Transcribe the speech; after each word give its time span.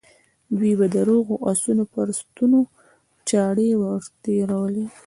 دوی 0.57 0.73
به 0.79 0.85
د 0.93 0.95
روغو 1.09 1.35
آسونو 1.51 1.83
پر 1.93 2.07
ستونو 2.19 2.59
چاړې 3.29 3.69
ور 3.81 4.01
تېرولې. 4.23 4.85